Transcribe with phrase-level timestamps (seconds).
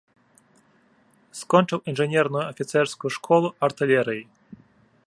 [1.39, 4.23] Скочыў інжынерную афіцэрскую школу артылерыі.